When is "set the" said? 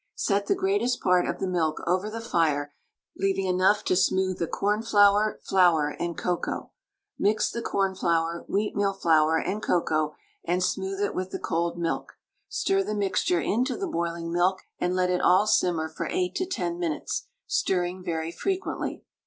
0.15-0.55